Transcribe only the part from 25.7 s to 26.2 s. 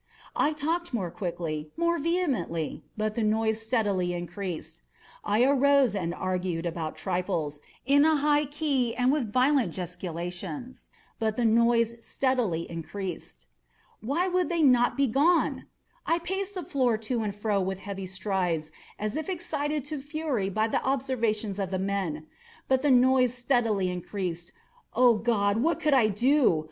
could I